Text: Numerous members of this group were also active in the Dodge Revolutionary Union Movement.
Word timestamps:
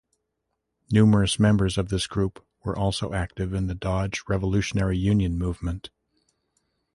Numerous 0.91 1.37
members 1.39 1.77
of 1.77 1.89
this 1.89 2.07
group 2.07 2.43
were 2.63 2.75
also 2.75 3.13
active 3.13 3.53
in 3.53 3.67
the 3.67 3.75
Dodge 3.75 4.23
Revolutionary 4.27 4.97
Union 4.97 5.37
Movement. 5.37 5.91